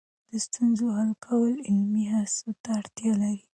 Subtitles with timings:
[0.29, 3.43] د ستونزو حل کول عملي هڅو ته اړتیا لري.